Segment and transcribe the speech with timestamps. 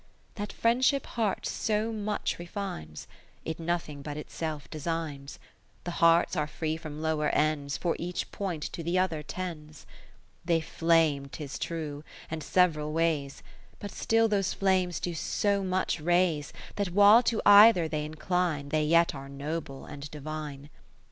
[0.35, 3.05] in That Friendship hearts so much refines,
[3.45, 5.49] It nothing but itself designs: lo
[5.83, 9.81] The hearts are free from lower ends, For each point to the other tends.
[9.83, 9.85] IV
[10.43, 13.43] They flame, 'tis true, and several ways,
[13.77, 18.85] But still those Flames do so much raise, That while to either they incline, They
[18.85, 20.71] yet are noble and divine.